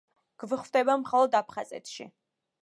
გვხვდება 0.43 0.95
მხოლოდ 1.03 1.37
აფხაზეთში. 1.41 2.09